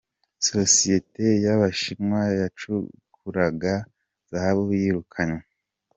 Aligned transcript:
Sosiyete 0.49 1.25
y’Abashinwa 1.45 2.21
yacukuraga 2.41 3.73
zahabu 4.29 4.63
yirukanywe 4.81 5.43